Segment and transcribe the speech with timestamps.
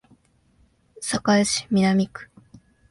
[0.99, 2.27] 堺市南区